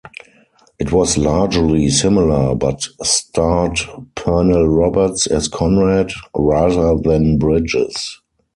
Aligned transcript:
It 0.79 0.91
was 0.91 1.15
largely 1.19 1.87
similar, 1.89 2.55
but 2.55 2.81
starred 3.03 3.75
Pernell 4.15 4.65
Roberts 4.67 5.27
as 5.27 5.47
Conrad 5.47 6.11
rather 6.35 6.97
than 6.97 7.37
Bridges. 7.37 8.19